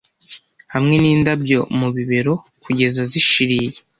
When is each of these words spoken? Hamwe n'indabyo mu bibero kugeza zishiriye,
Hamwe 0.73 0.95
n'indabyo 1.01 1.59
mu 1.79 1.87
bibero 1.95 2.33
kugeza 2.63 3.01
zishiriye, 3.11 3.77